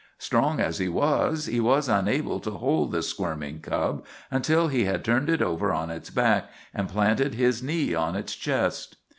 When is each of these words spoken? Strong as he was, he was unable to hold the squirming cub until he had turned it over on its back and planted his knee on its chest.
Strong 0.17 0.59
as 0.59 0.79
he 0.79 0.89
was, 0.89 1.45
he 1.45 1.59
was 1.59 1.87
unable 1.87 2.39
to 2.39 2.49
hold 2.49 2.91
the 2.91 3.03
squirming 3.03 3.59
cub 3.59 4.03
until 4.31 4.67
he 4.67 4.85
had 4.85 5.05
turned 5.05 5.29
it 5.29 5.43
over 5.43 5.71
on 5.71 5.91
its 5.91 6.09
back 6.09 6.49
and 6.73 6.89
planted 6.89 7.35
his 7.35 7.61
knee 7.61 7.93
on 7.93 8.15
its 8.15 8.35
chest. 8.35 8.95